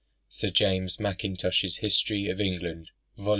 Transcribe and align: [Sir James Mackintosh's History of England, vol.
[Sir 0.29 0.49
James 0.49 0.99
Mackintosh's 0.99 1.77
History 1.77 2.25
of 2.27 2.41
England, 2.41 2.89
vol. 3.17 3.29